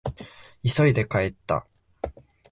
[0.67, 1.67] 急いで帰った。